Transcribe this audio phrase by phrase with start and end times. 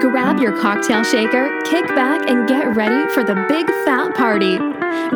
[0.00, 4.56] Grab your cocktail shaker, kick back, and get ready for the big fat party.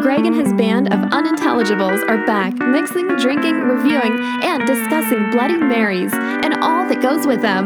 [0.02, 6.12] Greg and his band of unintelligibles are back, mixing, drinking, reviewing, and discussing Bloody Marys
[6.12, 7.64] and all that goes with them.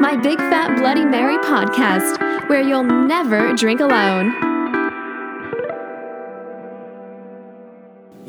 [0.00, 4.32] My Big Fat Bloody Mary podcast, where you'll never drink alone.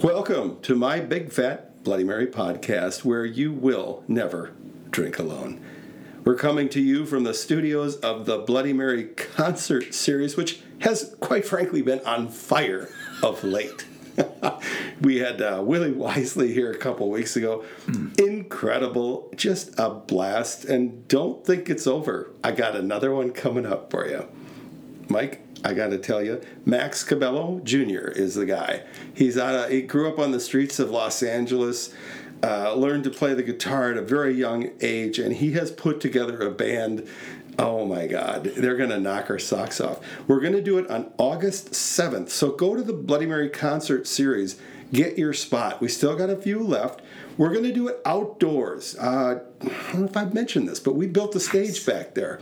[0.03, 4.53] Welcome to my Big Fat Bloody Mary podcast, where you will never
[4.91, 5.59] drink alone.
[6.29, 11.15] We're coming to you from the studios of the Bloody Mary concert series, which has,
[11.19, 12.87] quite frankly, been on fire
[13.23, 13.87] of late.
[15.01, 17.65] we had uh, Willie Wisely here a couple weeks ago.
[18.19, 20.65] Incredible, just a blast.
[20.65, 22.29] And don't think it's over.
[22.43, 24.27] I got another one coming up for you.
[25.07, 28.07] Mike, I got to tell you, Max Cabello Jr.
[28.07, 28.83] is the guy.
[29.15, 29.55] He's out.
[29.55, 31.91] Of, he grew up on the streets of Los Angeles,
[32.43, 35.99] uh, learned to play the guitar at a very young age, and he has put
[35.99, 37.07] together a band.
[37.57, 39.99] Oh my God, they're going to knock our socks off.
[40.27, 42.29] We're going to do it on August 7th.
[42.29, 44.57] So go to the Bloody Mary concert series,
[44.93, 45.81] get your spot.
[45.81, 47.01] We still got a few left.
[47.37, 48.97] We're going to do it outdoors.
[48.97, 52.39] Uh, I don't know if I've mentioned this, but we built a stage back there.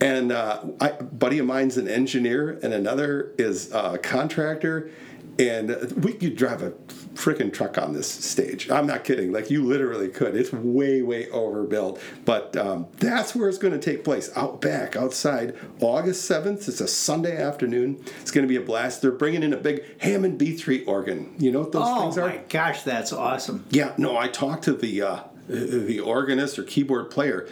[0.00, 4.90] And uh, I, a buddy of mine's an engineer, and another is a contractor.
[5.38, 5.70] And
[6.02, 6.72] we could drive a
[7.18, 8.70] freaking truck on this stage.
[8.70, 9.32] I'm not kidding.
[9.32, 10.36] Like you literally could.
[10.36, 12.00] It's way, way overbuilt.
[12.24, 15.56] But um, that's where it's going to take place, out back, outside.
[15.80, 16.68] August 7th.
[16.68, 18.02] It's a Sunday afternoon.
[18.20, 19.02] It's going to be a blast.
[19.02, 21.34] They're bringing in a big Hammond B3 organ.
[21.38, 22.22] You know what those Oh things are?
[22.22, 23.66] Oh my gosh, that's awesome.
[23.70, 27.48] Yeah, no, I talked to the uh, the organist or keyboard player,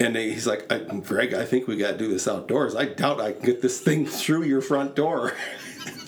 [0.00, 0.68] and he's like,
[1.04, 2.74] "Greg, I think we got to do this outdoors.
[2.74, 5.32] I doubt I can get this thing through your front door."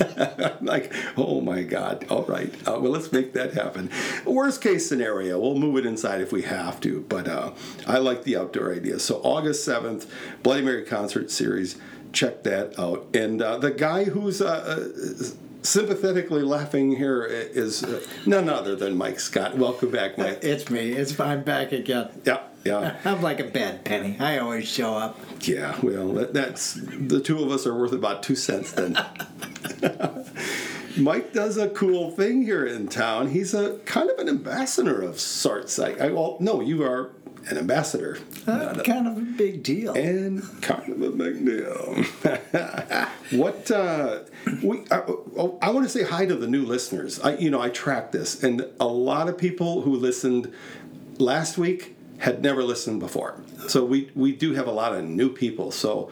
[0.00, 2.06] I'm like, oh my God!
[2.10, 3.90] All right, uh, well, let's make that happen.
[4.24, 7.04] Worst case scenario, we'll move it inside if we have to.
[7.08, 7.52] But uh,
[7.86, 8.98] I like the outdoor idea.
[8.98, 11.76] So August seventh, Bloody Mary concert series.
[12.12, 13.06] Check that out.
[13.14, 15.28] And uh, the guy who's uh, uh,
[15.62, 19.56] sympathetically laughing here is uh, none other than Mike Scott.
[19.56, 20.40] Welcome back, Mike.
[20.42, 20.90] It's me.
[20.92, 22.08] It's I'm back again.
[22.24, 24.16] Yeah, yeah, I'm like a bad penny.
[24.18, 25.18] I always show up.
[25.42, 25.78] yeah.
[25.82, 28.98] Well, that's the two of us are worth about two cents then.
[30.96, 33.28] Mike does a cool thing here in town.
[33.28, 35.78] He's a kind of an ambassador of sorts.
[35.78, 37.12] I, I well, no, you are
[37.48, 38.18] an ambassador.
[38.46, 39.94] Uh, kind of a big deal.
[39.94, 42.04] and kind of a big deal.
[43.38, 44.20] what uh,
[44.62, 47.20] we I, oh, I want to say hi to the new listeners.
[47.20, 50.52] I you know I track this, and a lot of people who listened
[51.18, 53.40] last week had never listened before.
[53.68, 55.70] So we we do have a lot of new people.
[55.70, 56.10] So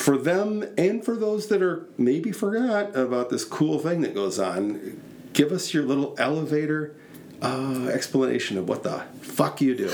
[0.00, 4.38] for them and for those that are maybe forgot about this cool thing that goes
[4.38, 5.00] on,
[5.34, 6.96] give us your little elevator
[7.42, 9.92] uh, explanation of what the fuck you do.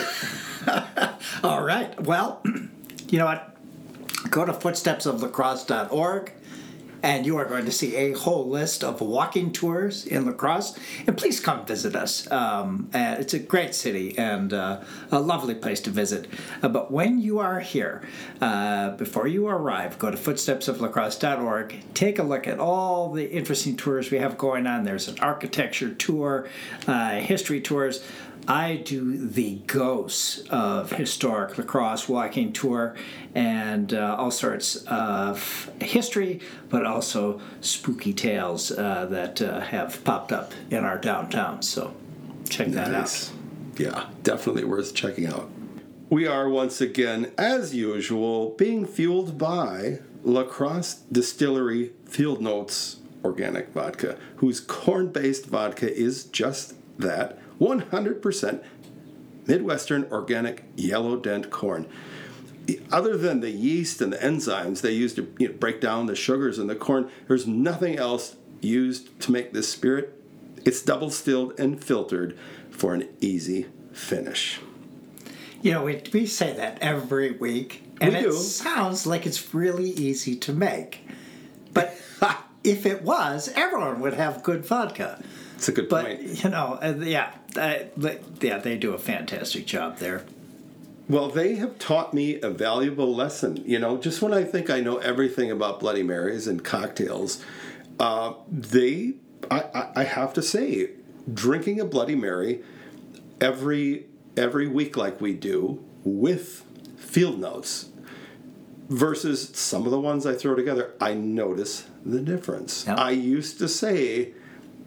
[1.42, 2.00] All right.
[2.00, 2.40] Well,
[3.08, 3.56] you know what?
[4.30, 6.32] Go to footstepsoflacrosse.org
[7.02, 10.78] and you are going to see a whole list of walking tours in La Crosse.
[11.06, 12.30] And please come visit us.
[12.30, 14.80] Um, and it's a great city and uh,
[15.10, 16.26] a lovely place to visit.
[16.62, 18.02] Uh, but when you are here,
[18.40, 21.94] uh, before you arrive, go to footstepsoflacrosse.org.
[21.94, 24.84] Take a look at all the interesting tours we have going on.
[24.84, 26.48] There's an architecture tour,
[26.86, 28.04] uh, history tours.
[28.48, 32.94] I do the ghosts of historic La Crosse walking tour
[33.34, 40.32] and uh, all sorts of history, but also spooky tales uh, that uh, have popped
[40.32, 41.62] up in our downtown.
[41.62, 41.94] So
[42.48, 43.32] check that Nice.
[43.76, 45.50] Yeah, definitely worth checking out.
[46.08, 53.70] We are once again, as usual, being fueled by La Crosse Distillery Field Notes Organic
[53.70, 58.64] Vodka, whose corn based vodka is just that 100%
[59.46, 61.86] Midwestern organic yellow dent corn.
[62.90, 66.16] Other than the yeast and the enzymes they use to you know, break down the
[66.16, 70.20] sugars in the corn, there's nothing else used to make this spirit.
[70.64, 72.36] It's double stilled and filtered
[72.70, 74.58] for an easy finish.
[75.62, 78.32] You know, we, we say that every week, and We it do.
[78.32, 81.06] sounds like it's really easy to make.
[81.72, 81.96] But
[82.64, 85.22] if it was, everyone would have good vodka.
[85.54, 86.44] It's a good But point.
[86.44, 90.24] you know, uh, yeah, yeah, they do a fantastic job there.
[91.08, 93.62] Well, they have taught me a valuable lesson.
[93.64, 97.44] You know, just when I think I know everything about Bloody Marys and cocktails,
[98.00, 99.14] uh, they,
[99.50, 100.90] I, I, I have to say,
[101.32, 102.62] drinking a Bloody Mary
[103.40, 104.06] every
[104.36, 106.64] every week like we do with
[106.96, 107.88] field notes
[108.88, 112.86] versus some of the ones I throw together, I notice the difference.
[112.86, 112.98] Yep.
[112.98, 114.32] I used to say,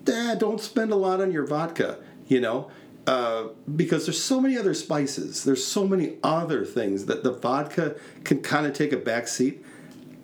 [0.04, 1.98] Dad, don't spend a lot on your vodka.
[2.30, 2.72] You know,
[3.08, 5.44] uh, because there's so many other spices.
[5.44, 9.66] There's so many other things that the vodka can kind of take a back seat.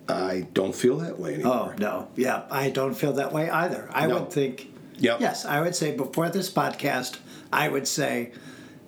[0.08, 1.74] I don't feel that way anymore.
[1.74, 3.88] Oh no, yeah, I don't feel that way either.
[3.92, 4.20] I No.
[4.20, 4.72] would think.
[4.98, 5.20] Yep.
[5.20, 7.18] Yes, I would say before this podcast,
[7.52, 8.30] I would say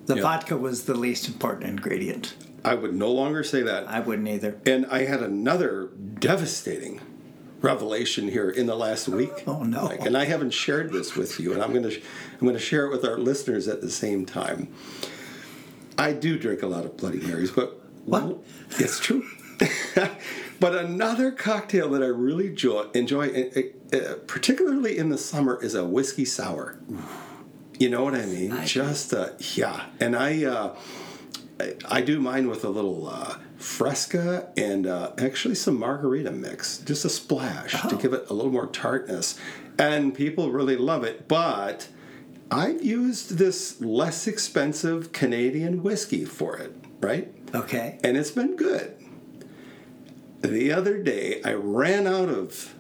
[0.07, 0.23] the Yep.
[0.23, 2.35] vodka was the least important ingredient.
[2.65, 3.89] I would no longer say that.
[3.89, 4.59] I wouldn't either.
[4.65, 7.01] And I had another devastating
[7.61, 9.43] revelation here in the last week.
[9.47, 9.85] Oh, no.
[9.85, 12.01] Mike, and I haven't shared this with you, and I'm going to
[12.41, 14.69] I'm going to share it with our listeners at the same time.
[15.97, 18.39] I do drink a lot of Bloody Marys, but What?
[18.79, 19.25] It's true.
[20.61, 23.51] but another cocktail that I really enjoy, enjoy
[23.93, 23.99] uh,
[24.29, 26.79] particularly in the summer, is a whiskey sour.
[27.81, 28.57] You know what I mean?
[28.67, 30.45] Just uh, yeah, and I.
[30.45, 30.77] Uh,
[31.61, 36.79] I- I do mine with a little uh, Fresca and uh, actually some margarita mix,
[36.79, 39.37] just a splash to give it a little more tartness.
[39.77, 41.27] And people really love it.
[41.27, 41.89] But
[42.51, 47.33] I've used this less expensive Canadian whiskey for it, right?
[47.55, 47.99] Okay.
[48.03, 48.95] And it's been good.
[50.41, 52.75] The other day, I ran out of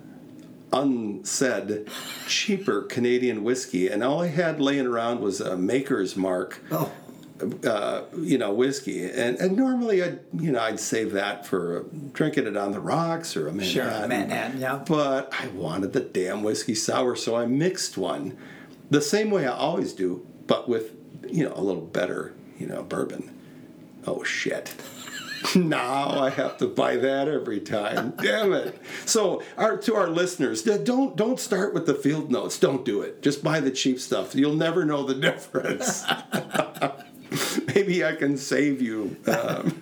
[0.72, 1.88] unsaid,
[2.26, 6.92] cheaper Canadian whiskey, and all I had laying around was a Maker's Mark Oh,
[7.64, 9.04] uh, you know, whiskey.
[9.04, 13.36] And, and normally I'd, you know, I'd save that for drinking it on the rocks
[13.36, 14.00] or a Manhattan.
[14.00, 14.82] Sure, Manhattan, yeah.
[14.86, 18.36] But I wanted the damn whiskey sour, so I mixed one
[18.90, 20.93] the same way I always do, but with,
[21.29, 23.35] you know, a little better, you know, bourbon.
[24.06, 24.75] Oh, shit.
[25.55, 28.14] now I have to buy that every time.
[28.20, 28.81] Damn it!
[29.05, 32.58] So, our, to our listeners, don't don't start with the field notes.
[32.58, 33.23] Don't do it.
[33.23, 34.35] Just buy the cheap stuff.
[34.35, 36.05] You'll never know the difference.
[37.75, 39.17] Maybe I can save you.
[39.26, 39.81] Um,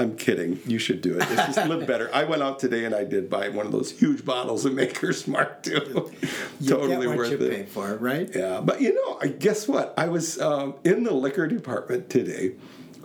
[0.00, 0.58] I'm kidding.
[0.64, 1.30] You should do it.
[1.30, 2.08] It's just live better.
[2.14, 5.28] I went out today and I did buy one of those huge bottles of Maker's
[5.28, 6.10] Mark too.
[6.58, 7.50] you totally get what worth you it.
[7.50, 8.30] pay for, right?
[8.34, 9.92] Yeah, but you know, I guess what?
[9.98, 12.54] I was um, in the liquor department today.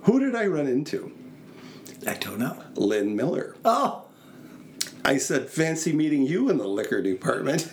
[0.03, 1.12] Who did I run into?
[2.07, 2.63] I don't know.
[2.75, 3.57] Lynn Miller.
[3.65, 4.06] Oh,
[5.03, 7.69] I said, fancy meeting you in the liquor department.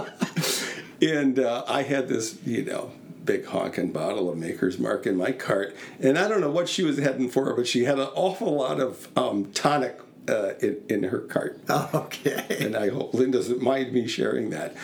[1.02, 2.92] and uh, I had this, you know,
[3.28, 5.76] big honking bottle of Maker's Mark in my cart.
[6.00, 8.80] And I don't know what she was heading for, but she had an awful lot
[8.80, 11.60] of um, tonic uh, in, in her cart.
[11.70, 12.56] okay.
[12.58, 14.74] And I hope Lynn doesn't mind me sharing that.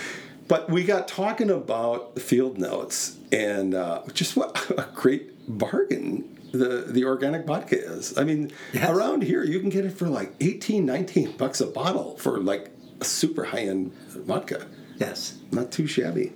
[0.47, 6.85] But we got talking about field notes and uh, just what a great bargain the,
[6.87, 8.17] the organic vodka is.
[8.19, 8.91] I mean, Yes.
[8.91, 12.71] around here you can get it for like 18, 19 bucks a bottle for like
[13.01, 14.67] a super high end vodka.
[14.99, 15.39] Yes.
[15.51, 16.35] Not too shabby.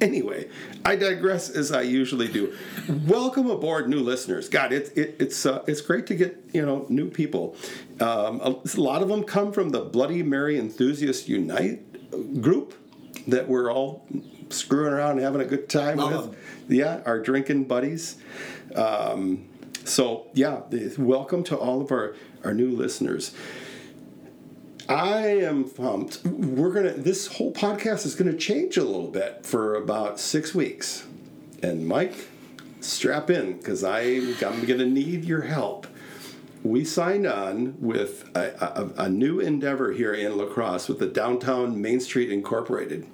[0.00, 0.48] Anyway,
[0.84, 2.54] I digress as I usually do.
[3.06, 4.48] Welcome aboard, new listeners.
[4.48, 7.56] God, it, it, it's uh, it's great to get you know new people.
[8.00, 12.74] Um, a, a lot of them come from the Bloody Mary Enthusiast Unite group
[13.26, 14.06] that we're all
[14.50, 16.38] screwing around and having a good time Love with.
[16.68, 18.16] Yeah, our drinking buddies.
[18.76, 19.48] Um,
[19.84, 20.60] so yeah,
[20.96, 23.34] welcome to all of our our new listeners.
[24.88, 26.24] I am pumped.
[26.24, 26.94] We're gonna.
[26.94, 31.06] This whole podcast is gonna change a little bit for about six weeks,
[31.62, 32.14] and Mike,
[32.80, 35.86] strap in because I'm, gonna need your help.
[36.62, 41.06] We signed on with a, a, a new endeavor here in La Crosse with the
[41.06, 43.06] Downtown Main Street Incorporated.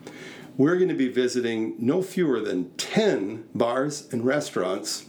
[0.57, 5.05] We're going to be visiting no fewer than 10 bars and restaurants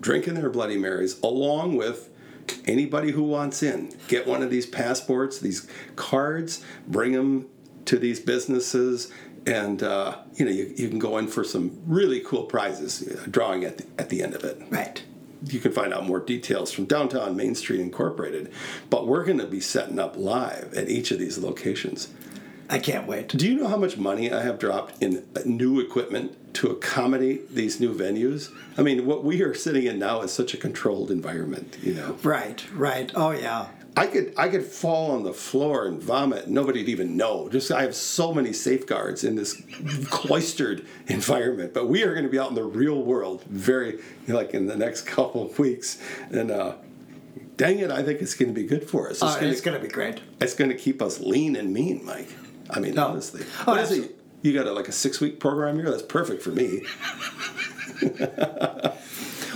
[0.00, 2.10] drinking their Bloody Marys along with
[2.66, 3.92] anybody who wants in.
[4.08, 7.46] Get one of these passports, these cards, bring them
[7.86, 9.12] to these businesses,
[9.46, 13.26] and uh, you know you, you can go in for some really cool prizes, uh,
[13.30, 14.60] drawing at the, at the end of it.
[14.70, 15.02] Right.
[15.44, 18.50] You can find out more details from Downtown Main Street Incorporated.
[18.90, 22.08] But we're going to be setting up live at each of these locations.
[22.68, 23.28] I can't wait.
[23.28, 27.78] Do you know how much money I have dropped in new equipment to accommodate these
[27.80, 28.50] new venues?
[28.76, 32.16] I mean, what we are sitting in now is such a controlled environment, you know.
[32.22, 32.64] Right.
[32.72, 33.12] Right.
[33.14, 33.68] Oh yeah.
[33.98, 36.48] I could I could fall on the floor and vomit.
[36.48, 37.48] Nobody'd even know.
[37.48, 39.62] Just I have so many safeguards in this
[40.10, 41.72] cloistered environment.
[41.72, 44.76] But we are going to be out in the real world very like in the
[44.76, 45.98] next couple of weeks.
[46.30, 46.74] And uh,
[47.56, 49.22] dang it, I think it's going to be good for us.
[49.22, 50.20] It's Uh, going to be great.
[50.40, 52.28] it's going to keep us lean and mean, Mike.
[52.70, 53.08] I mean, No.
[53.08, 53.44] honestly.
[53.60, 54.08] Oh, What is absolutely.
[54.14, 54.20] it?
[54.42, 55.90] You got a, like a six week program here?
[55.90, 56.82] That's perfect for me.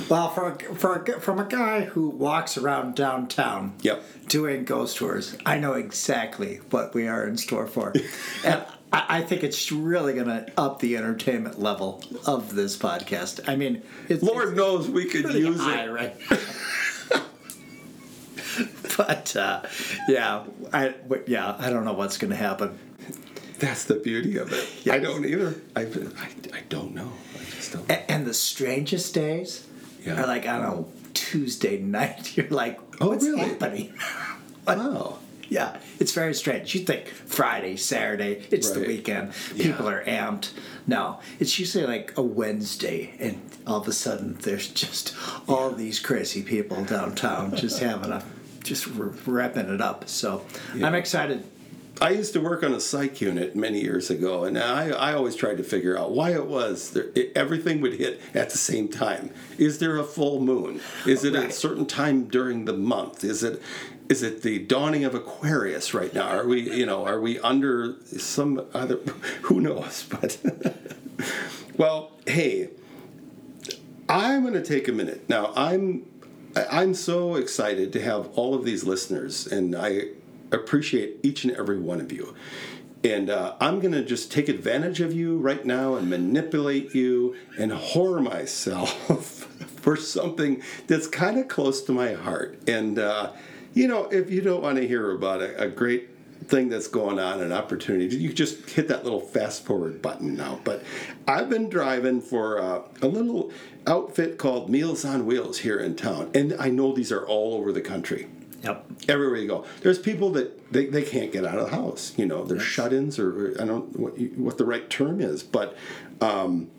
[0.08, 4.02] Well, for for from a guy who walks around downtown Yep.
[4.26, 7.92] doing ghost tours, I know exactly what we are in store for.
[8.44, 13.48] and I, I think it's really going to up the entertainment level of this podcast.
[13.48, 15.90] I mean, it's, Lord it's knows we could pretty use it.
[15.92, 16.16] right?
[18.96, 19.62] but uh,
[20.08, 22.78] yeah, I but yeah, I don't know what's going to happen.
[23.60, 24.90] That's the beauty of it.
[24.90, 25.54] I don't either.
[25.76, 27.12] I, I, I don't know.
[27.38, 27.90] I just don't.
[27.90, 29.66] And And the strangest days
[30.04, 30.22] Yeah.
[30.22, 32.36] are like on a Tuesday night.
[32.36, 33.40] You're like, Oh, what's really?
[33.48, 33.94] happening?
[34.66, 35.18] Wow.
[35.48, 36.74] Yeah, it's very strange.
[36.76, 38.88] You think Friday, Saturday, it's the Right.
[38.88, 39.32] weekend.
[39.56, 39.64] Yeah.
[39.64, 40.52] People are amped.
[40.86, 45.12] No, it's usually like a Wednesday, and all of a sudden there's just
[45.48, 48.22] all these crazy people downtown just having a,
[48.62, 50.08] just r- wrapping it up.
[50.08, 50.44] So
[50.80, 51.42] I'm excited.
[52.00, 55.36] I used to work on a psych unit many years ago, and I, I always
[55.36, 58.88] tried to figure out why it was there, it, everything would hit at the same
[58.88, 59.30] time.
[59.58, 60.80] Is there a full moon?
[61.06, 63.22] Is it a certain time during the month?
[63.22, 63.60] Is it
[64.08, 66.28] is it the dawning of Aquarius right now?
[66.28, 68.96] Are we you know are we under some other?
[69.42, 70.06] Who knows?
[70.20, 70.38] But
[71.76, 72.70] well, hey,
[74.08, 75.52] I'm going to take a minute now.
[75.54, 76.06] I'm
[76.56, 80.08] I'm so excited to have all of these listeners, and I
[80.52, 82.34] appreciate each and every one of you.
[83.02, 87.34] And uh, I'm going to just take advantage of you right now and manipulate you
[87.58, 88.90] and whore myself
[89.80, 92.58] for something that's kind of close to my heart.
[92.68, 93.32] And, uh,
[93.72, 96.10] you know, if you don't want to hear about a, a great
[96.44, 100.60] thing that's going on, an opportunity, you just hit that little fast forward button now.
[100.64, 100.82] But
[101.26, 103.50] I've been driving for uh, a little
[103.86, 106.30] outfit called Meals on Wheels here in town.
[106.34, 108.28] And I know these are all over the country
[108.62, 108.86] Yep.
[109.08, 109.64] everywhere you go.
[109.82, 112.12] There's people that they, they can't get out of the house.
[112.16, 115.42] You know, they're shut-ins, or, or I don't know what what the right term is,
[115.42, 115.76] but
[116.20, 116.70] um,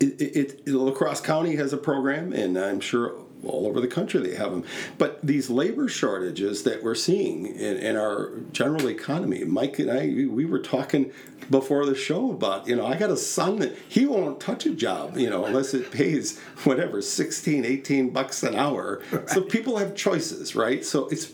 [0.00, 3.88] it, it, it, La Crosse County has a program, and I'm sure all over the
[3.88, 4.64] country they have them.
[4.98, 10.06] But these labor shortages that we're seeing in, in our general economy, Mike and I,
[10.06, 11.12] we, we were talking
[11.50, 14.70] before the show about, you know, I got a son that he won't touch a
[14.70, 19.02] job, you know, unless it pays whatever, 16, 18 bucks an hour.
[19.26, 20.84] So people have choices, right?
[20.84, 21.32] So it's,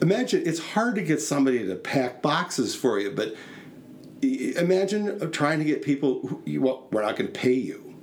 [0.00, 3.34] imagine, it's hard to get somebody to pack boxes for you, but
[4.22, 7.94] imagine trying to get people who, well, we're not going to pay you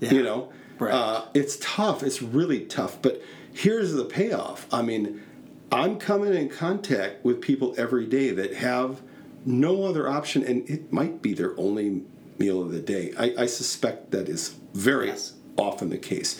[0.00, 0.12] Yeah.
[0.12, 0.52] you know
[0.84, 0.94] Right.
[0.94, 2.02] uh, it's tough.
[2.02, 3.00] It's really tough.
[3.02, 3.22] But
[3.52, 4.66] here's the payoff.
[4.72, 5.22] I mean
[5.70, 9.00] i'm coming in contact with people every day that have
[9.46, 12.02] no other option and it might be their only
[12.38, 13.12] meal of the day.
[13.18, 15.32] I, I suspect that is very Yes.
[15.56, 16.38] often the case.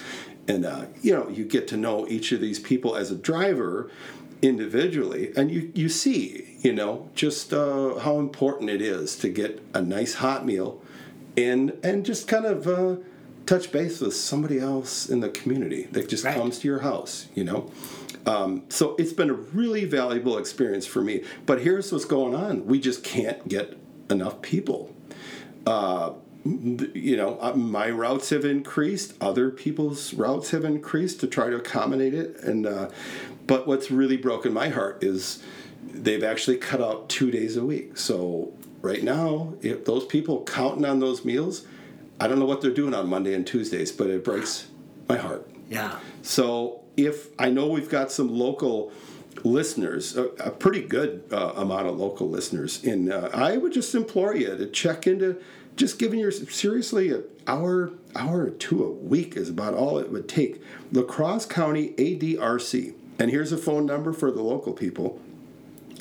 [0.49, 3.91] And uh, you know you get to know each of these people as a driver
[4.43, 9.63] individually and you, you see you know just uh, how important it is to get
[9.73, 10.83] a nice hot meal
[11.37, 12.97] and and just kind of uh,
[13.47, 16.37] touch base with somebody else in the community that just Right.
[16.37, 17.71] comes to your house you know
[18.25, 22.67] um, so it's been a really valuable experience for me but here's what's going on
[22.67, 23.77] we just can't get
[24.11, 24.95] enough people
[25.67, 26.13] uh,
[26.45, 29.15] you know, uh, my routes have increased.
[29.21, 32.37] Other people's routes have increased to try to accommodate it.
[32.41, 32.91] And uh,
[33.47, 35.43] but what's really broken my heart is
[35.93, 37.97] they've actually cut out two days a week.
[37.97, 41.65] So right now, if those people counting on those meals,
[42.23, 44.69] I don't know what they're doing on Monday and Tuesdays, but it breaks
[45.09, 45.51] my heart.
[45.69, 45.99] Yeah.
[46.23, 48.93] So if I know we've got some local
[49.43, 53.93] listeners, a, a pretty good uh, amount of local listeners, and uh, I would just
[53.97, 55.43] implore you to check into
[55.75, 60.13] just giving your seriously an hour, hour or two a week is about all it
[60.13, 60.63] would take.
[60.93, 65.21] La Crosse County ADRC, and here's a phone number for the local people: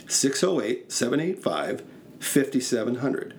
[0.08, 1.84] 608 785
[2.20, 3.34] 5700.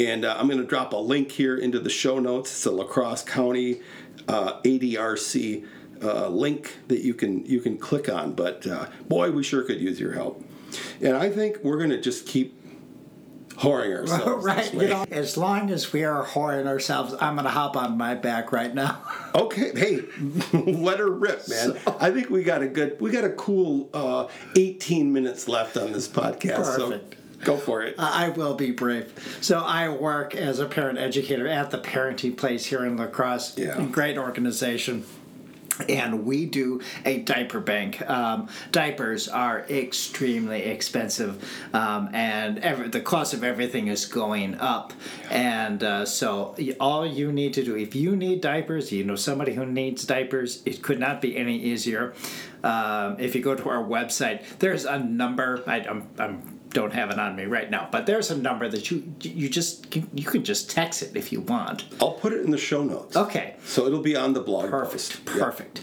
[0.00, 2.50] And uh, I'm going to drop a link here into the show notes.
[2.50, 3.82] It's a La Crosse County
[4.28, 5.66] uh, ADRC
[6.02, 8.32] uh, link that you can you can click on.
[8.32, 10.42] But uh, boy, we sure could use your help.
[11.02, 12.58] And I think we're going to just keep
[13.50, 14.42] whoring ourselves.
[14.42, 14.72] right.
[14.72, 18.14] You know, as long as we are whoring ourselves, I'm going to hop on my
[18.14, 19.02] back right now.
[19.32, 20.00] Okay, hey,
[20.52, 21.78] let her rip, man.
[22.00, 24.26] I think we got a good, we got a cool uh,
[24.56, 26.56] 18 minutes left on this podcast.
[26.56, 27.14] Perfect.
[27.14, 27.94] So go for it.
[27.98, 29.12] I will be brave.
[29.40, 33.56] So I work as a parent educator at the Parenting Place here in La Crosse.
[33.56, 33.80] Yeah.
[33.86, 35.04] Great organization.
[35.88, 38.02] And we do a diaper bank.
[38.08, 41.42] Um, diapers are extremely expensive,
[41.72, 44.92] um, and every, the cost of everything is going up.
[45.30, 49.54] And uh, so, all you need to do, if you need diapers, you know somebody
[49.54, 52.12] who needs diapers, it could not be any easier.
[52.62, 55.62] Um, if you go to our website, there's a number.
[55.66, 58.90] I, I'm, I'm don't have it on me right now, but there's a number that
[58.90, 61.84] you you just can, you can just text it if you want.
[62.00, 63.16] I'll put it in the show notes.
[63.16, 65.24] Okay, So it'll be on the blog perfect, post.
[65.24, 65.80] Perfect.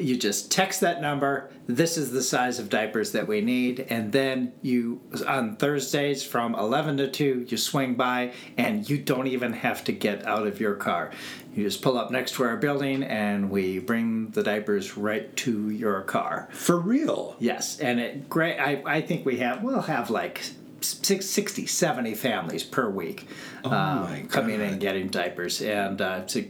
[0.00, 1.50] You just text that number.
[1.66, 6.54] This is the size of diapers that we need, and then you on Thursdays from
[6.54, 10.58] eleven to two, you swing by, and you don't even have to get out of
[10.58, 11.10] your car.
[11.54, 15.70] You just pull up next to our building, and we bring the diapers right to
[15.70, 16.48] your car.
[16.52, 17.36] For real.
[17.38, 18.58] Yes, and it great.
[18.58, 20.42] I, I think we have we'll have like
[20.80, 23.26] 60, 70 families per week
[23.64, 25.60] um, my coming in and getting diapers.
[25.60, 26.46] And uh, it's, a,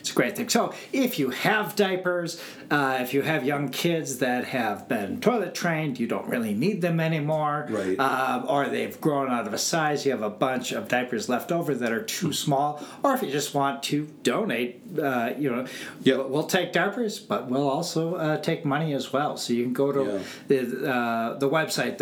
[0.00, 0.48] it's a great thing.
[0.48, 5.54] So if you have diapers, uh, if you have young kids that have been toilet
[5.54, 7.66] trained, you don't really need them anymore.
[7.68, 7.98] Right.
[7.98, 11.52] Um, or they've grown out of a size, you have a bunch of diapers left
[11.52, 12.82] over that are too small.
[13.02, 15.66] Or if you just want to donate, uh, you know,
[16.02, 16.28] Yep.
[16.28, 19.36] we'll, take diapers, but we'll also uh, take money as well.
[19.36, 21.98] So you can go to the, uh, the website,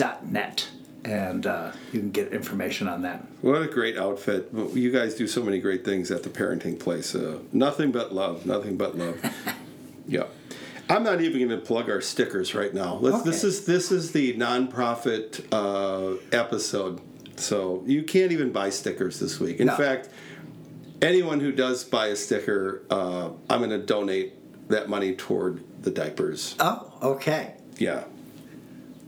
[0.00, 0.68] theparentingplace.net,
[1.04, 3.24] and uh, you can get information on that.
[3.42, 4.48] What a great outfit.
[4.74, 7.14] You guys do so many great things at the parenting place.
[7.14, 8.46] Uh, nothing but love.
[8.46, 9.18] Nothing but love.
[10.06, 10.24] yeah.
[10.88, 12.96] I'm not even going to plug our stickers right now.
[12.96, 17.00] Let's, This is this is the nonprofit uh, episode,
[17.36, 19.60] so you can't even buy stickers this week.
[19.60, 19.76] In No.
[19.76, 20.08] fact,
[21.00, 24.34] anyone who does buy a sticker, uh, I'm going to donate
[24.68, 26.56] that money toward the diapers.
[26.58, 27.54] Oh, okay.
[27.78, 28.02] Yeah.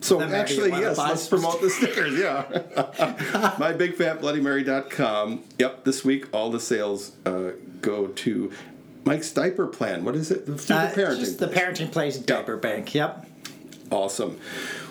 [0.03, 2.19] So Then maybe you actually, yes, let's some promote the stickers.
[2.19, 2.43] Yeah.
[3.59, 5.43] MyBigFatBloodyMary.com.
[5.59, 8.51] Yep, this week all the sales uh, go to
[9.05, 10.05] Mike's diaper plan.
[10.05, 10.45] What is it?
[10.47, 11.19] Through the Uh, parenting.
[11.21, 12.95] just the parenting place diaper bank.
[12.95, 13.27] Yep.
[13.91, 14.39] awesome.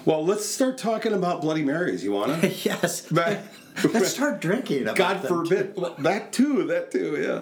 [0.06, 2.04] Well, let's start talking about Bloody Marys.
[2.04, 2.40] You wanna?
[2.64, 3.02] yes.
[3.12, 3.42] But-
[3.94, 4.82] Let's start drinking.
[4.84, 5.28] About God them.
[5.46, 5.76] forbid.
[5.78, 6.66] Well, that too.
[6.68, 7.16] That too.
[7.22, 7.42] Yeah.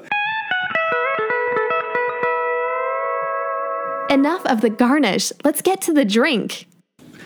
[4.16, 5.32] Enough of the garnish.
[5.44, 6.68] Let's get to the drink.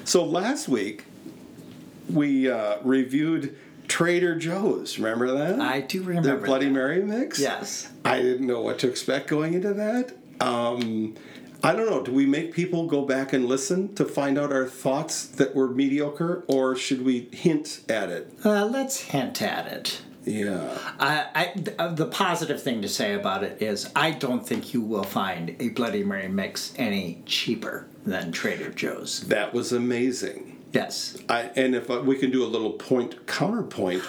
[0.05, 1.05] So last week
[2.09, 3.57] we uh, reviewed
[3.87, 4.97] Trader Joe's.
[4.97, 5.59] Remember that?
[5.59, 6.29] I do remember.
[6.29, 6.37] Their.
[6.37, 6.71] Bloody that.
[6.71, 7.39] Mary mix.
[7.39, 7.91] Yes.
[8.03, 10.13] I didn't know what to expect going into that.
[10.39, 11.15] Um,
[11.63, 12.03] I don't know.
[12.03, 15.69] Do we make people go back and listen to find out our thoughts that were
[15.69, 18.33] mediocre, or should we hint at it?
[18.43, 20.01] Uh, let's hint at it.
[20.25, 20.77] Yeah.
[20.99, 24.81] I, I, uh, the positive thing to say about it is I don't think you
[24.81, 29.21] will find a Bloody Mary mix any cheaper than Trader Joe's.
[29.27, 30.63] That was amazing.
[30.71, 31.17] Yes.
[31.29, 34.03] I, and if we can do a little point counterpoint,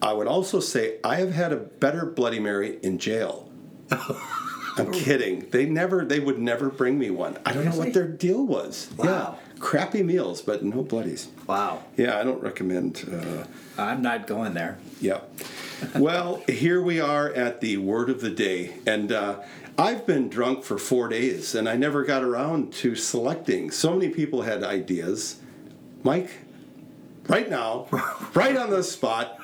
[0.00, 3.50] I would also say I have had a better Bloody Mary in jail.
[4.76, 5.48] I'm kidding.
[5.50, 6.04] They never.
[6.04, 7.38] They would never bring me one.
[7.44, 8.90] I don't know what their deal was.
[8.96, 9.04] Wow.
[9.04, 11.28] Yeah, crappy meals, but no bloodies.
[11.46, 11.82] Wow.
[11.96, 13.08] Yeah, I don't recommend.
[13.12, 13.44] Uh,
[13.80, 14.78] I'm not going there.
[15.00, 15.20] Yeah.
[15.96, 18.74] Well, here we are at the word of the day.
[18.86, 19.40] And uh,
[19.76, 23.70] I've been drunk for four days and I never got around to selecting.
[23.70, 25.40] So many people had ideas.
[26.02, 26.30] Mike,
[27.28, 27.88] right now,
[28.34, 29.38] right on the spot,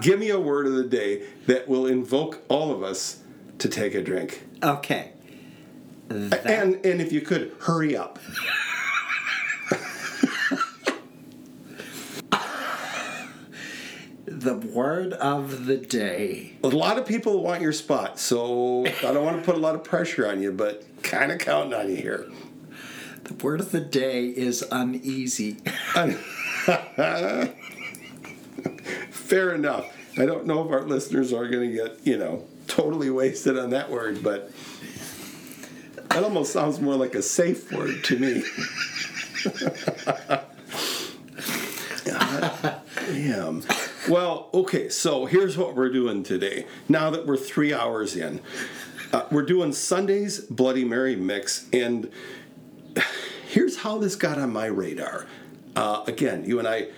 [0.00, 3.22] give me a word of the day that will invoke all of us
[3.58, 4.44] to take a drink.
[4.62, 5.12] Okay.
[6.08, 8.18] That- And, and if you could, hurry up.
[14.26, 16.52] the word of the day.
[16.62, 19.74] A lot of people want your spot, so I don't want to put a lot
[19.74, 22.30] of pressure on you, but kind of counting on you here.
[23.24, 25.56] The word of the day is uneasy.
[29.10, 29.86] Fair enough.
[30.18, 33.70] I don't know if our listeners are going to get, you know, totally wasted on
[33.70, 34.50] that word, but
[36.10, 38.44] that almost sounds more like a safe word to me.
[42.04, 43.62] God Damn.
[44.08, 46.66] Well, okay, so here's what we're doing today.
[46.88, 48.40] Now that we're three hours in,
[49.12, 52.10] uh, we're doing Sunday's Bloody Mary mix, and
[53.48, 55.26] here's how this got on my radar.
[55.74, 56.88] Uh, again, you and I,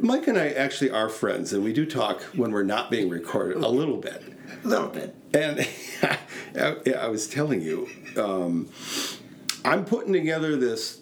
[0.00, 3.62] Mike and I actually are friends, and we do talk when we're not being recorded
[3.62, 4.33] a little bit.
[4.62, 5.14] A little bit.
[5.32, 5.66] And
[6.56, 8.68] I, I was telling you, um,
[9.64, 11.00] I'm putting together this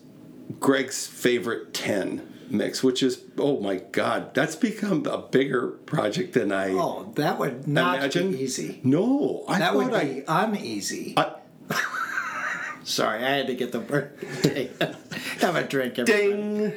[0.60, 6.52] Greg's favorite 10 mix, which is, oh my God, that's become a bigger project than
[6.52, 8.32] I Oh, that would not imagine.
[8.32, 8.80] be easy.
[8.84, 10.04] No, I That would I.
[10.04, 11.14] be uneasy.
[11.16, 11.34] I-
[12.84, 14.12] Sorry, I had to get the word.
[15.40, 15.98] Have a drink.
[15.98, 16.32] everybody.
[16.32, 16.72] ding.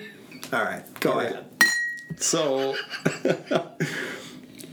[0.54, 1.32] All right, go All right.
[1.32, 1.46] ahead.
[2.18, 2.76] So,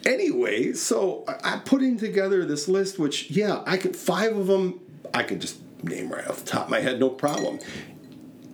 [0.07, 4.81] anyway, so I- I'm putting together this list, which, yeah, I could, five of them,
[5.15, 7.59] I could just name right off the top of my head, no problem.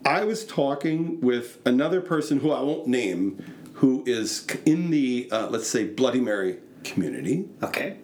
[0.04, 3.42] I was talking with another person who I won't name,
[3.74, 7.48] who is in the, uh, let's say, Bloody Mary community.
[7.62, 7.98] Okay.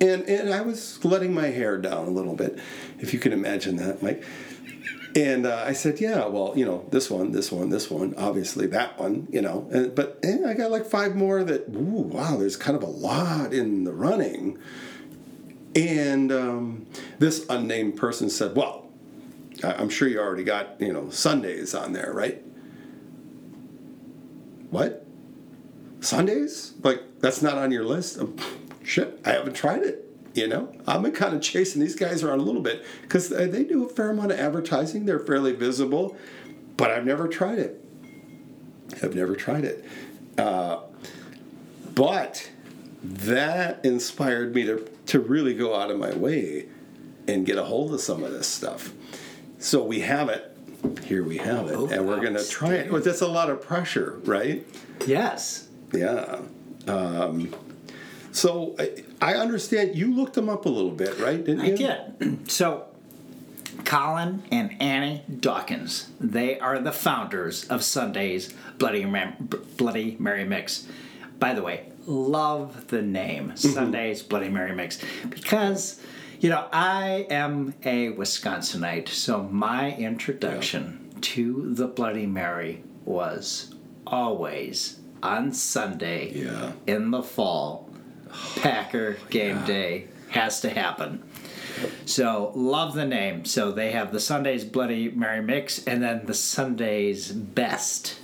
[0.00, 2.58] And, and I was letting my hair down a little bit,
[3.00, 4.22] if you can imagine that, Mike.
[5.18, 8.68] And uh, I said, yeah, well, you know, this one, this one, this one, obviously
[8.68, 9.66] that one, you know.
[9.72, 13.52] And, but I got like five more that, ooh, wow, there's kind of a lot
[13.52, 14.58] in the running.
[15.74, 16.86] And um,
[17.18, 18.90] this unnamed person said, well,
[19.64, 22.40] I'm sure you already got, you know, Sundays on there, right?
[24.70, 25.04] What?
[25.98, 26.74] Sundays?
[26.84, 28.20] Like, that's not on your list?
[28.20, 28.36] Um,
[28.84, 30.07] shit, I haven't tried it.
[30.38, 33.64] You know, I've been kind of chasing these guys around a little bit because they
[33.64, 35.04] do a fair amount of advertising.
[35.04, 36.16] They're fairly visible,
[36.76, 37.84] but I've never tried it.
[39.02, 39.84] I've never tried it.
[40.38, 40.82] Uh,
[41.92, 42.52] but
[43.02, 46.68] that inspired me to, to really go out of my way
[47.26, 48.92] and get a hold of some of this stuff.
[49.58, 50.56] So we have it.
[51.02, 51.74] Here we have it.
[51.74, 52.92] Oh, and we're going to try it.
[52.92, 54.64] But that's a lot of pressure, right?
[55.04, 55.66] Yes.
[55.92, 56.42] Yeah.
[56.86, 57.52] Um,
[58.38, 61.44] so I, I understand you looked them up a little bit, right?
[61.44, 61.76] Didn't I you?
[61.76, 62.48] did.
[62.50, 62.86] So,
[63.84, 69.36] Colin and Annie Dawkins, they are the founders of Sunday's Bloody, Mar-
[69.76, 70.86] Bloody Mary Mix.
[71.38, 73.56] By the way, love the name mm-hmm.
[73.56, 74.98] Sunday's Bloody Mary Mix
[75.28, 76.00] because,
[76.40, 83.74] you know, I am a Wisconsinite, so my introduction to the Bloody Mary was
[84.06, 86.72] always on Sunday Yeah.
[86.86, 87.87] in the fall.
[88.56, 91.22] Packer game day has to happen.
[92.06, 93.44] So love the name.
[93.44, 98.18] So they have the Sunday's Bloody Mary mix, and then the Sunday's Best.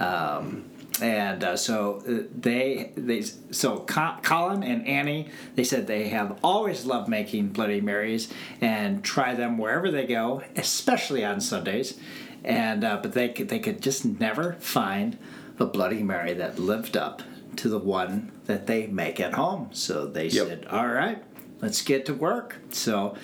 [0.00, 0.70] Um,
[1.00, 6.84] and uh, so uh, they they so Colin and Annie they said they have always
[6.86, 11.98] loved making Bloody Marys and try them wherever they go, especially on Sundays.
[12.44, 15.18] And uh, but they could, they could just never find
[15.56, 17.22] the Bloody Mary that lived up
[17.56, 19.68] to the one that they make at home.
[19.72, 20.46] So they Yep.
[20.48, 21.22] said, "All right,
[21.62, 23.14] let's get to work." So,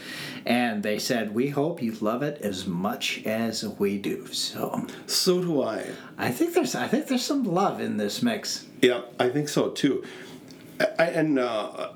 [0.46, 5.40] and they said, "We hope you love it as much as we do." So, So
[5.42, 5.86] do I.
[6.16, 8.66] I think there's I think there's some love in this mix.
[8.82, 10.04] Yeah, I think so too.
[10.98, 11.88] I, and uh,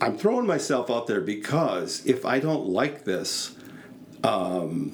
[0.00, 3.54] I'm throwing myself out there because if I don't like this,
[4.22, 4.92] um,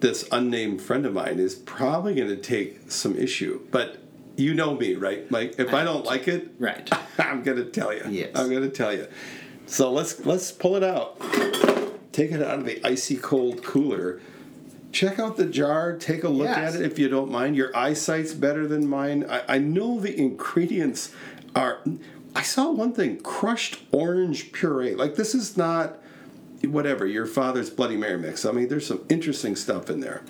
[0.00, 3.60] this unnamed friend of mine is probably going to take some issue.
[3.70, 3.96] But
[4.36, 5.54] you know me, right, Mike?
[5.58, 6.88] If I don't like it, Right.
[7.18, 8.04] I'm to tell you.
[8.08, 8.30] Yes.
[8.34, 9.06] I'm to tell you.
[9.66, 11.18] So let's let's pull it out.
[12.12, 14.20] Take it out of the icy cold cooler.
[14.92, 15.96] Check out the jar.
[15.96, 16.74] Take a look Yes.
[16.74, 17.56] at it if you don't mind.
[17.56, 19.24] Your eyesight's better than mine.
[19.28, 21.12] I, I know the ingredients
[21.56, 21.80] are.
[22.34, 24.94] I saw one thing: crushed orange puree.
[24.94, 25.98] Like this is not
[26.62, 28.44] whatever your father's Bloody Mary mix.
[28.44, 30.22] I mean, there's some interesting stuff in there.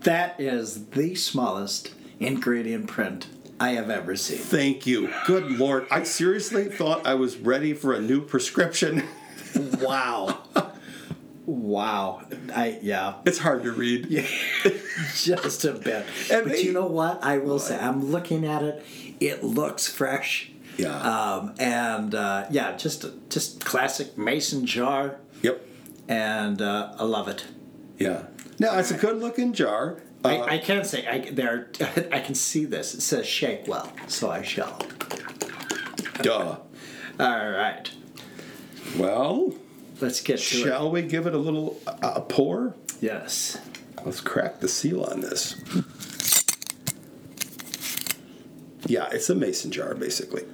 [0.00, 3.26] That is the smallest ingredient print
[3.60, 4.38] I have ever seen.
[4.38, 5.12] Thank you.
[5.26, 5.86] Good lord!
[5.90, 9.04] I seriously thought I was ready for a new prescription.
[9.80, 10.42] Wow.
[11.44, 12.22] wow.
[12.54, 13.14] I yeah.
[13.24, 14.06] It's hard to read.
[14.06, 14.24] Yeah.
[15.16, 16.06] Just a bit.
[16.30, 17.22] And but they- you know what?
[17.24, 18.84] I will say I'm looking at it.
[19.18, 20.52] It looks fresh.
[20.76, 20.96] Yeah.
[20.96, 25.60] Um, and uh, yeah, just just classic mason jar, Yep.
[26.08, 27.44] and uh, I love it.
[27.98, 28.26] Yeah.
[28.60, 30.00] Now it's a good looking jar.
[30.24, 31.68] Uh, I, I can say I there.
[32.12, 32.94] I can see this.
[32.94, 34.78] It says shake well, so I shall.
[36.22, 36.56] duh.
[37.18, 37.90] All right,
[38.98, 39.54] Well,
[40.00, 40.64] let's get to it.
[40.64, 42.74] shall we give it a little uh, pour?
[43.00, 43.58] Yes.
[44.06, 45.54] Let's crack the seal on this.
[48.86, 50.44] Yeah, it's a mason jar, basically.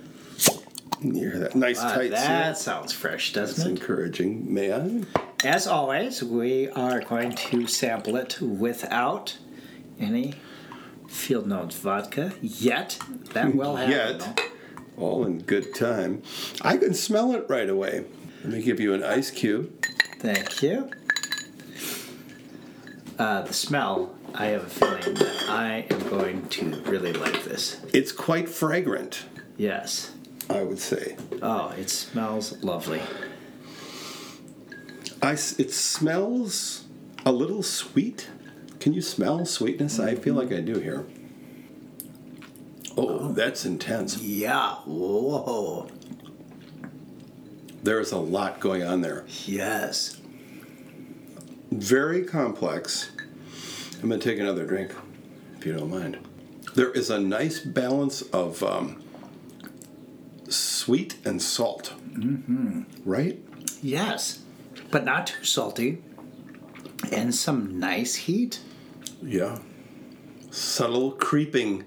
[1.01, 2.65] You hear that nice Uh, tight that seal?
[2.75, 3.71] sounds fresh, doesn't it?
[3.71, 4.53] encouraging.
[4.53, 5.03] May I?
[5.45, 9.37] As always, we are going to sample it without
[9.99, 10.35] any
[11.09, 12.99] field notes vodka yet.
[13.33, 13.93] That will happen.
[13.93, 14.41] Yet.
[14.97, 16.23] All in good time.
[16.63, 18.05] I can smell it right away.
[18.43, 19.85] Let me give you an ice cube.
[20.21, 20.91] Thank you.
[23.19, 27.81] Uh, the smell, I have a feeling that I am going to really like this.
[27.93, 29.25] It's quite fragrant,
[29.57, 30.13] Yes.
[30.51, 31.17] I would say.
[31.43, 33.01] Oh, it smells lovely.
[35.23, 36.85] I s it smells
[37.25, 38.29] a little sweet.
[38.87, 39.99] Can you smell sweetness?
[39.99, 41.05] I feel like I do here.
[42.97, 44.23] Oh, that's intense.
[44.23, 44.77] Yeah.
[44.85, 45.89] Whoa.
[47.83, 49.25] There's a lot going on there.
[49.45, 50.21] Yes.
[51.73, 53.11] Very complex.
[54.01, 54.93] I'm going to take another drink,
[55.59, 56.19] if you don't mind.
[56.77, 59.03] There is a nice balance of um,
[60.49, 61.93] sweet and salt.
[62.13, 62.83] Mm-hmm.
[63.05, 63.43] Right?
[63.83, 64.43] Yes.
[64.93, 66.05] But not too salty.
[67.11, 68.61] And some nice heat.
[69.23, 69.59] Yeah.
[70.51, 71.85] Subtle creeping,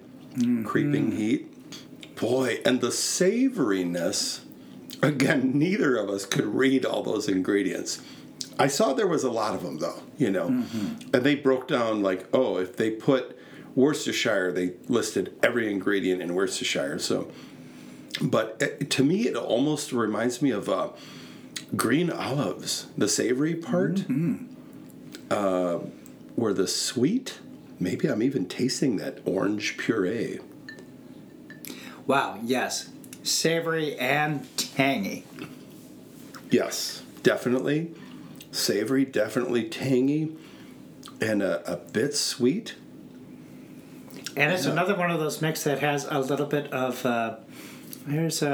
[0.65, 2.15] creeping heat.
[2.15, 4.41] Boy, and the savoriness.
[5.01, 8.01] Again, neither of us could read all those ingredients.
[8.57, 10.47] I saw there was a lot of them though, you know.
[11.13, 13.37] And they broke down like, oh, if they put
[13.75, 16.99] Worcestershire, they listed every ingredient in Worcestershire.
[16.99, 17.31] So,
[18.21, 20.89] but uh, to me, it almost reminds me of uh,
[21.75, 23.99] green olives, the savory part
[26.39, 27.39] where the sweet,
[27.79, 30.39] maybe I'm even tasting that orange puree.
[32.07, 32.89] Wow, yes.
[33.23, 35.25] Savory and tangy.
[36.49, 37.91] Yes, definitely.
[38.51, 40.35] Savory, definitely tangy,
[41.21, 42.75] and a, a bit sweet.
[44.35, 47.05] And it's another one of those mix that has a little bit of.
[47.05, 47.35] Uh,
[48.07, 48.49] there's a,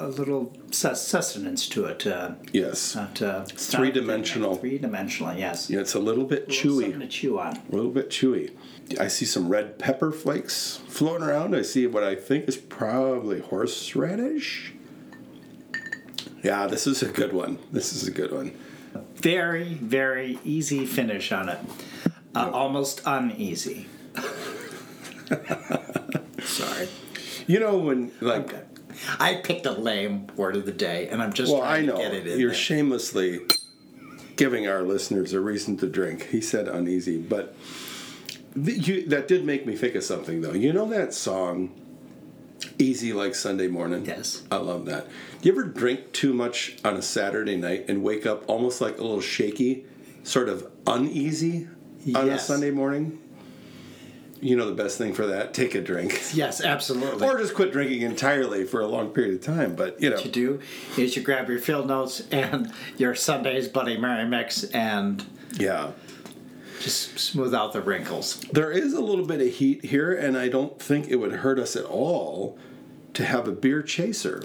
[0.00, 2.06] a, a little sus- sustenance to it.
[2.06, 2.94] Uh, Yes.
[2.94, 4.56] not, uh, three-dimensional.
[4.56, 5.68] Three dimensional, yes.
[5.70, 6.82] Yeah, it's a little bit Little chewy.
[6.82, 7.56] Something to chew on.
[7.56, 8.52] A little bit chewy.
[8.98, 11.54] I see some red pepper flakes floating around.
[11.54, 14.72] I see what I think is probably horseradish.
[16.42, 17.58] Yeah, this is a good one.
[17.70, 18.52] This is a good one.
[19.16, 21.58] Very, very easy finish on it.
[22.34, 23.86] Uh, Almost uneasy.
[26.42, 26.88] Sorry.
[27.46, 28.62] You know when like Okay.
[29.18, 31.96] I picked a lame word of the day, and I'm just well, I trying know
[31.96, 32.58] to get it in you're there.
[32.58, 33.40] shamelessly
[34.36, 36.28] giving our listeners a reason to drink.
[36.28, 37.54] He said uneasy, but
[38.54, 40.52] th- you, that did make me think of something though.
[40.52, 41.72] You know that song
[42.78, 44.04] Easy like Sunday morning?
[44.04, 44.42] Yes.
[44.50, 45.06] I love that.
[45.40, 48.98] Do you ever drink too much on a Saturday night and wake up almost like
[48.98, 49.84] a little shaky,
[50.22, 51.68] sort of uneasy
[52.14, 53.20] on a Sunday morning?
[54.40, 55.52] You know the best thing for that?
[55.54, 56.20] Take a drink.
[56.34, 57.26] Yes, absolutely.
[57.26, 59.74] Or just quit drinking entirely for a long period of time.
[59.74, 60.16] But, you know.
[60.16, 60.60] what you do
[60.96, 65.24] is you grab your field notes and your Sunday's buddy Mary mix and
[65.58, 65.90] Yeah.
[66.80, 68.40] just smooth out the wrinkles.
[68.52, 71.58] There is a little bit of heat here, and I don't think it would hurt
[71.58, 72.56] us at all
[73.14, 74.42] to have a beer chaser.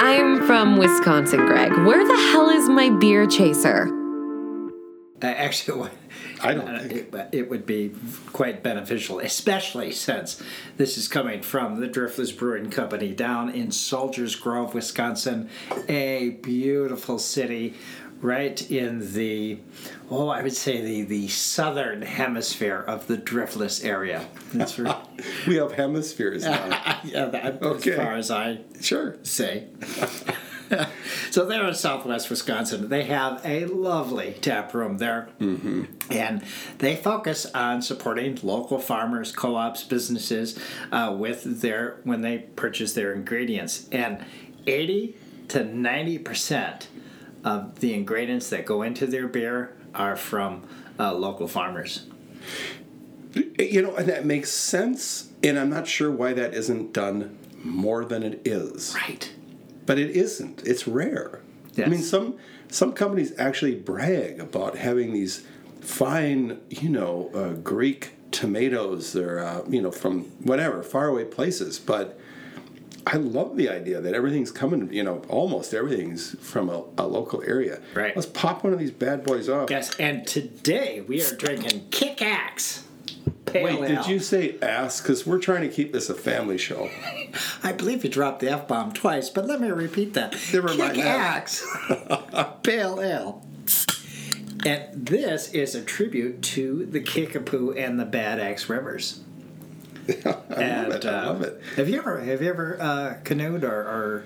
[0.00, 1.72] I'm from Wisconsin, Greg.
[1.84, 3.86] Where the hell is my beer chaser?
[5.20, 5.90] Uh, actually,
[6.42, 6.92] I don't uh, think.
[6.92, 7.92] it, it would be
[8.32, 10.42] quite beneficial, especially since
[10.76, 15.48] this is coming from the Driftless Brewing Company down in Soldiers Grove, Wisconsin,
[15.88, 17.74] a beautiful city
[18.20, 19.58] right in the,
[20.10, 24.26] oh, I would say the, the southern hemisphere of the Driftless area.
[24.52, 24.96] That's right.
[25.46, 27.00] We have hemispheres now.
[27.04, 27.90] yeah, that, Okay.
[27.92, 29.16] as far as I sure.
[29.22, 29.66] say.
[31.30, 32.88] so they're in southwest Wisconsin.
[32.88, 35.28] They have a lovely tap room there.
[35.40, 35.84] Mm-hmm.
[36.10, 36.42] And
[36.78, 40.58] they focus on supporting local farmers, co ops, businesses
[40.92, 43.88] uh, with their when they purchase their ingredients.
[43.90, 44.24] And
[44.66, 45.16] 80
[45.48, 46.86] to 90%
[47.44, 50.66] of the ingredients that go into their beer are from
[50.98, 52.06] uh, local farmers.
[53.58, 58.04] You know, and that makes sense, and I'm not sure why that isn't done more
[58.04, 58.94] than it is.
[58.94, 59.32] Right.
[59.88, 60.62] But it isn't.
[60.66, 61.40] It's rare.
[61.78, 62.36] I mean, some
[62.68, 65.46] some companies actually brag about having these
[65.80, 69.14] fine, you know, uh, Greek tomatoes.
[69.14, 72.20] They're uh, you know from whatever faraway places, but.
[73.06, 77.42] I love the idea that everything's coming, you know, almost everything's from a, a local
[77.42, 77.80] area.
[77.94, 78.14] Right.
[78.14, 79.70] Let's pop one of these bad boys off.
[79.70, 82.84] Yes, and today we are drinking Kick Axe.
[83.54, 85.00] Wait, did you say ass?
[85.00, 86.90] Because we're trying to keep this a family show.
[87.62, 90.32] I believe you dropped the F bomb twice, but let me repeat that.
[90.52, 91.04] Never mind Kick.
[91.04, 91.66] Axe.
[92.62, 93.44] Pale Ale.
[94.66, 99.20] And this is a tribute to the Kickapoo and the Bad Axe Rivers.
[100.08, 100.14] I
[100.56, 101.04] and, love it.
[101.06, 101.62] I uh, love it.
[101.76, 104.24] Have you ever have you ever uh, canoed or, or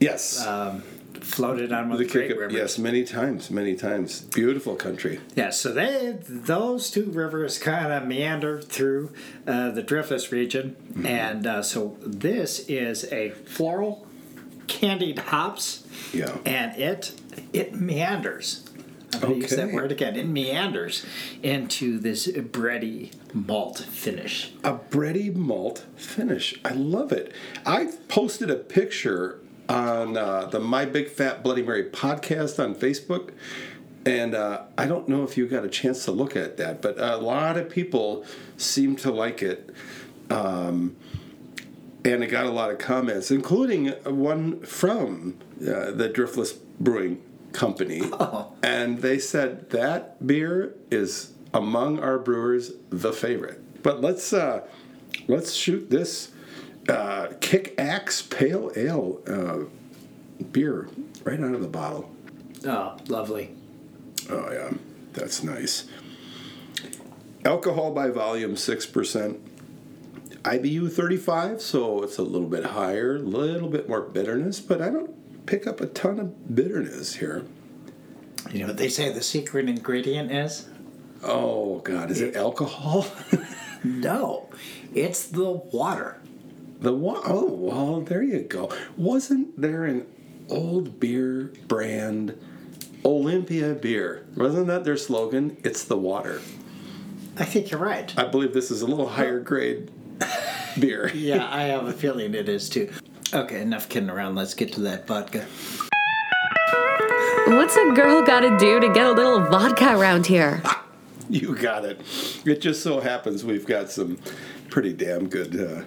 [0.00, 0.44] Yes.
[0.44, 0.82] um,
[1.22, 2.52] floated on one the great rivers?
[2.52, 4.22] yes, many times, many times.
[4.22, 5.20] Beautiful country.
[5.34, 9.12] Yeah, so they those two rivers kind of meander through
[9.46, 11.06] uh, the Driftless region, Mm-hmm.
[11.06, 14.06] and uh, so this is a floral
[14.66, 16.36] candied hops, Yeah.
[16.44, 17.12] and it
[17.52, 18.64] it meanders.
[19.14, 20.16] I'm going to use that word again.
[20.16, 21.04] It meanders
[21.42, 24.52] into this bready malt finish.
[24.64, 26.58] A bready malt finish.
[26.64, 27.30] I love it.
[27.66, 33.30] I posted a picture on uh, the My Big Fat Bloody Mary podcast on Facebook.
[34.04, 36.98] And uh, I don't know if you got a chance to look at that, but
[36.98, 38.24] a lot of people
[38.56, 39.70] seem to like it.
[40.28, 40.96] Um,
[42.04, 47.22] and it got a lot of comments, including one from uh, the Driftless Brewing
[47.52, 48.02] Company.
[48.64, 53.82] And they said that beer is among our brewers the favorite.
[53.82, 54.66] But let's uh,
[55.28, 56.30] let's shoot this
[56.88, 60.88] uh, Kick Axe Pale Ale uh, beer
[61.24, 62.10] right out of the bottle.
[62.66, 63.54] Oh, lovely.
[64.30, 64.70] Oh yeah,
[65.12, 65.86] that's nice.
[67.44, 69.40] Alcohol by volume six percent.
[70.42, 74.90] IBU 35, so it's a little bit higher, a little bit more bitterness, but I
[74.90, 77.44] don't pick up a ton of bitterness here.
[78.50, 80.68] You know what they say the secret ingredient is?
[81.22, 83.06] Oh God, is it alcohol?
[83.84, 84.48] No,
[84.94, 86.21] it's the water.
[86.82, 88.70] The wa- oh well, there you go.
[88.96, 90.06] Wasn't there an
[90.48, 92.36] old beer brand,
[93.04, 94.26] Olympia Beer?
[94.36, 95.56] Wasn't that their slogan?
[95.64, 96.40] It's the water.
[97.38, 98.12] I think you're right.
[98.18, 99.90] I believe this is a little higher grade
[100.78, 101.10] beer.
[101.14, 102.90] Yeah, I have a feeling it is too.
[103.32, 104.34] Okay, enough kidding around.
[104.34, 105.46] Let's get to that vodka.
[107.46, 110.62] What's a girl gotta do to get a little vodka around here?
[111.30, 111.98] You got it.
[112.44, 114.18] It just so happens we've got some
[114.68, 115.84] pretty damn good uh,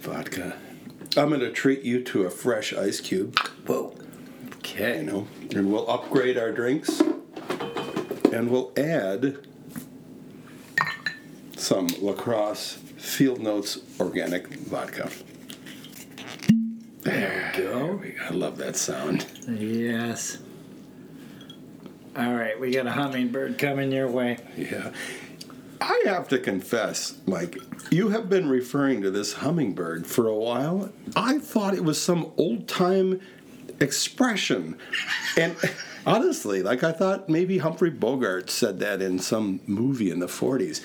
[0.00, 0.56] vodka.
[1.16, 3.94] I'm going to treat you to a fresh ice cube, Whoa.
[3.98, 5.02] you Okay.
[5.02, 7.00] know, and we'll upgrade our drinks
[8.32, 9.38] and we'll add
[11.56, 15.10] some La Crosse field notes organic vodka.
[17.00, 18.02] There we go.
[18.28, 19.26] I love that sound.
[19.48, 20.38] Yes.
[22.16, 24.38] All right, we got a hummingbird coming your way.
[24.56, 24.92] Yeah.
[25.80, 27.56] I have to confess, Mike,
[27.90, 30.90] you have been referring to this hummingbird for a while.
[31.14, 33.20] I thought it was some old time
[33.80, 34.76] expression.
[35.36, 35.56] And
[36.06, 40.82] honestly, like I thought maybe Humphrey Bogart said that in some movie in the 40s.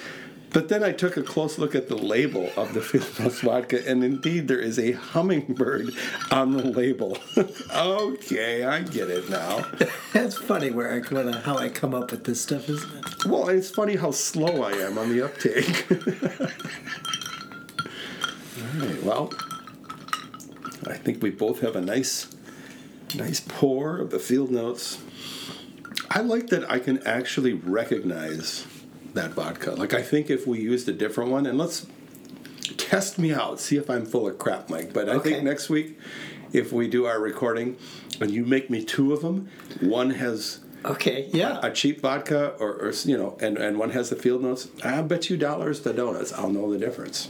[0.54, 3.90] But then I took a close look at the label of the Field Notes vodka,
[3.90, 5.96] and indeed there is a hummingbird
[6.30, 7.18] on the label.
[7.76, 9.66] okay, I get it now.
[10.14, 13.26] That's funny where I what, uh, how I come up with this stuff, isn't it?
[13.26, 15.88] Well, it's funny how slow I am on the uptake.
[18.62, 19.34] All right, well,
[20.86, 22.28] I think we both have a nice,
[23.16, 25.00] nice pour of the field notes.
[26.12, 28.68] I like that I can actually recognize
[29.14, 29.72] that vodka.
[29.72, 31.86] Like, I think if we used a different one, and let's
[32.78, 34.94] test me out, see if I'm full of crap, Mike.
[34.94, 35.32] But I Okay.
[35.34, 36.00] think next week,
[36.52, 37.78] if we do our recording
[38.20, 39.50] and you make me two of them,
[39.82, 41.60] one has Okay, yeah.
[41.64, 45.02] a cheap vodka or, or you know and, and one has the field notes i
[45.02, 47.30] bet you dollars to donuts i'll know the difference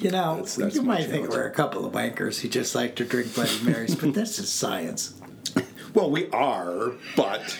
[0.00, 2.96] You know, That's- that's you might think we're a couple of bankers who just like
[2.96, 5.14] to drink Bloody Marys, but this is science.
[5.94, 7.56] well we are but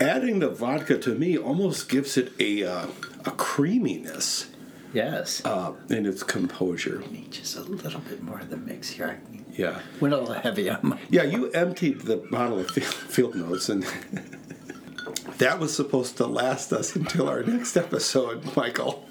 [0.00, 2.86] adding the vodka to me almost gives it a uh,
[3.24, 4.46] a creaminess
[4.92, 5.42] Yes.
[5.44, 9.20] uh, in its composure just a little bit more of the mix here.
[9.20, 10.98] I yeah went a little heavy on my.
[11.10, 13.82] yeah you emptied the bottle of field notes and
[15.38, 19.04] that was supposed to last us until our next episode michael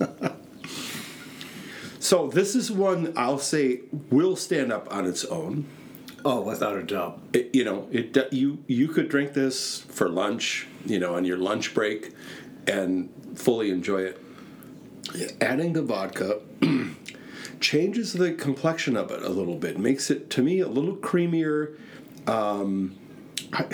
[1.98, 5.66] so this is one i'll say will stand up on its own
[6.26, 7.20] Oh, without a doubt.
[7.34, 11.36] it, you know it you you could drink this for lunch you know on your
[11.36, 12.12] lunch break
[12.66, 14.20] and fully enjoy it
[15.40, 16.40] adding the vodka
[17.60, 21.76] changes the complexion of it a little bit makes it to me a little creamier
[22.26, 22.96] um,
[23.52, 23.66] I,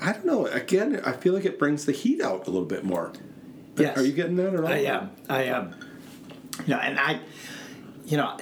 [0.00, 2.84] I don't know again i feel like it brings the heat out a little bit
[2.84, 3.12] more
[3.76, 3.96] Yes.
[3.98, 5.10] are you getting that or I am.
[5.28, 5.74] I am.
[6.64, 7.18] You know, and I,
[8.06, 8.38] you know,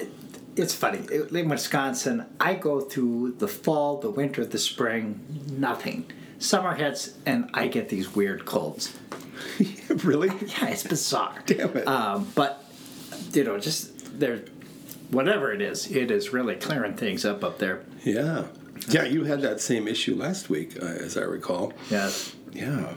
[0.57, 1.01] it's funny.
[1.11, 6.11] In Wisconsin, I go through the fall, the winter, the spring, nothing.
[6.39, 8.97] Summer hits, and I get these weird colds.
[9.89, 11.35] really Yeah, it's bizarre.
[11.47, 11.87] Damn it.
[11.87, 12.65] Um, but
[13.33, 14.43] you know, just there,
[15.11, 17.85] whatever it is, it is really clearing things up up there.
[18.05, 18.45] yeah
[18.89, 22.35] yeah you had that same issue last week uh, as i recall Yes.
[22.53, 22.95] Yeah.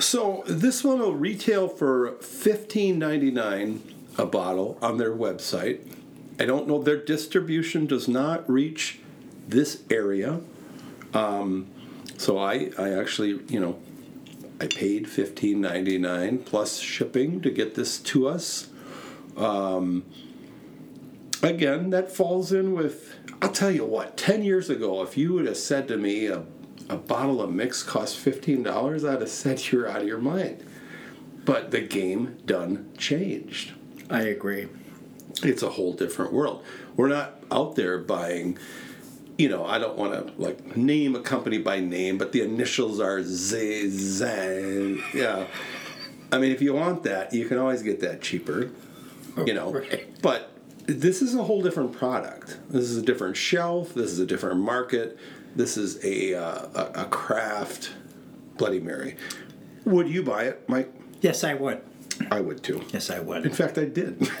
[0.00, 3.80] So this one will retail for fifteen ninety nine
[4.18, 5.80] a bottle on their website.
[6.38, 9.00] I don't know their distribution does not reach
[9.48, 10.40] this area.
[11.14, 11.68] Um,
[12.18, 13.78] so I I actually you know
[14.60, 18.68] I paid fifteen ninety nine plus shipping to get this to us.
[19.36, 20.04] Um,
[21.42, 23.14] again, that falls in with.
[23.42, 24.16] I'll tell you what.
[24.16, 26.44] Ten years ago, if you would have said to me a,
[26.88, 30.64] a bottle of mix costs fifteen dollars, I'd have said you're out of your mind.
[31.44, 33.72] But the game done changed.
[34.10, 34.68] I agree.
[35.42, 36.64] It's a whole different world.
[36.96, 38.58] We're not out there buying.
[39.38, 43.00] You know, I don't want to like name a company by name, but the initials
[43.00, 45.00] are Z Z.
[45.14, 45.46] Yeah.
[46.32, 48.70] I mean, if you want that, you can always get that cheaper.
[49.44, 50.06] You know, Right.
[50.22, 50.50] but
[50.86, 52.58] this is a whole different product.
[52.70, 53.92] This is a different shelf.
[53.92, 55.18] This is a different market.
[55.54, 57.92] This is a uh, a, a craft
[58.56, 59.16] Bloody Mary.
[59.84, 60.90] Would you buy it, Mike?
[61.20, 61.82] Yes, I would.
[62.30, 62.82] I would too.
[62.92, 63.46] Yes, I would.
[63.46, 64.16] In fact, I did.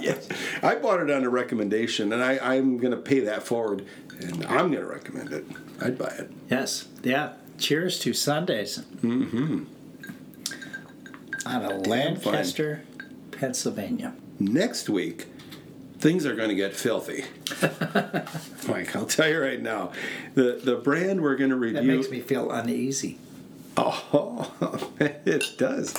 [0.00, 0.28] yes.
[0.62, 3.86] I bought it on a recommendation, and I, I'm going to pay that forward,
[4.20, 5.44] and I'm going to recommend it.
[5.80, 6.30] I'd buy it.
[6.50, 6.88] Yes.
[7.02, 7.34] Yeah.
[7.58, 8.78] Cheers to Sundays.
[9.02, 9.64] Mm-hmm.
[11.46, 12.82] Out of Lancaster,
[13.32, 14.14] Pennsylvania.
[14.38, 15.26] Next week,
[15.98, 17.24] things are going to get filthy.
[18.68, 19.92] Mike, I'll tell you right now,
[20.34, 21.80] the the brand we're going to review.
[21.80, 23.18] That makes me feel uneasy.
[23.76, 25.94] Oh, it does.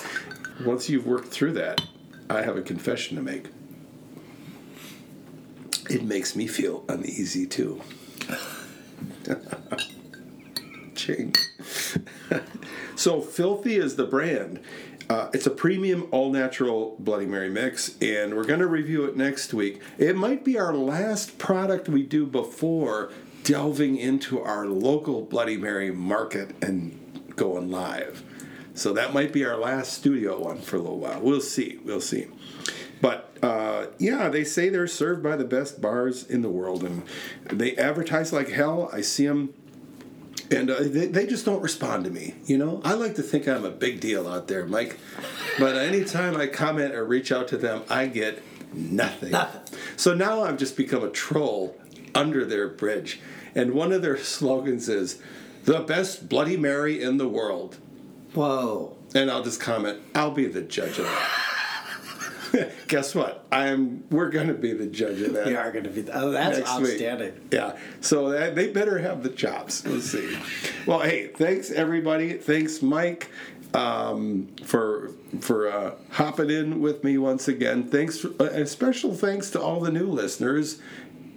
[0.64, 1.82] Once you've worked through that,
[2.30, 3.49] I have a confession to make.
[5.89, 7.82] It makes me feel uneasy too.
[10.95, 11.36] Ching.
[12.95, 14.62] so, Filthy is the brand.
[15.08, 19.16] Uh, it's a premium all natural Bloody Mary mix, and we're going to review it
[19.16, 19.80] next week.
[19.99, 23.12] It might be our last product we do before
[23.43, 26.97] delving into our local Bloody Mary market and
[27.36, 28.24] going live.
[28.76, 31.22] So that might be our last studio one for a little while.
[31.22, 31.80] We'll see.
[31.84, 32.28] We'll see.
[33.02, 37.04] But uh, yeah, they say they're served by the best bars in the world, and
[37.46, 38.90] they advertise like hell.
[38.92, 39.54] I see them,
[40.52, 42.36] and uh, they, they just don't respond to me.
[42.46, 44.98] You know, I like to think I'm a big deal out there, Mike.
[45.58, 48.42] But anytime I comment or reach out to them, I get
[48.74, 49.32] nothing.
[49.32, 49.78] Nothing.
[49.96, 51.80] So now I've just become a troll
[52.14, 53.22] under their bridge,
[53.54, 55.20] and one of their slogans is,
[55.64, 57.78] "The best Bloody Mary in the world."
[58.36, 58.96] Whoa.
[59.14, 61.42] And I'll just comment, I'll be the judge of that.
[62.88, 63.46] Guess what?
[63.52, 64.04] I'm.
[64.10, 65.46] We're going to be the judge of that.
[65.46, 66.10] We are going to be.
[66.12, 66.92] Oh, that's next week.
[66.92, 67.50] outstanding.
[67.52, 67.78] Yeah.
[68.02, 69.84] So that, they better have the chops.
[69.84, 70.38] We'll see.
[70.86, 72.34] well, hey, thanks everybody.
[72.34, 73.30] Thanks, Mike,
[73.74, 77.84] um, for for uh, hopping in with me once again.
[77.90, 78.20] Thanks.
[78.20, 80.80] For, uh, a special thanks to all the new listeners.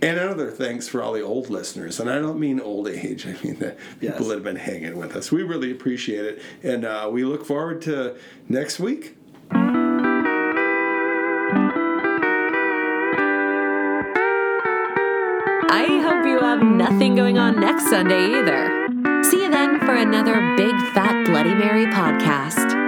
[0.00, 1.98] And another thanks for all the old listeners.
[1.98, 4.12] And I don't mean old age, I mean the Yes.
[4.12, 5.32] people that have been hanging with us.
[5.32, 6.42] We really appreciate it.
[6.62, 8.16] And uh, we look forward to
[8.48, 9.16] next week.
[15.70, 18.88] I hope you have nothing going on next Sunday either.
[19.22, 22.87] See you then for another Big Fat Bloody Mary podcast.